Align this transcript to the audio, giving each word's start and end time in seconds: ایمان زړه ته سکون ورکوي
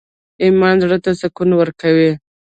ایمان 0.43 0.75
زړه 0.83 0.97
ته 1.03 1.11
سکون 1.21 1.49
ورکوي 1.55 2.11